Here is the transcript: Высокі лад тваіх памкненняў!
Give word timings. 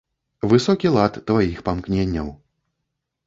Высокі 0.51 0.87
лад 0.95 1.19
тваіх 1.27 1.61
памкненняў! 1.69 2.27